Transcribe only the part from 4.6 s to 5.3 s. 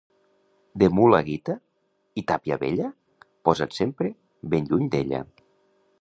lluny d'ella.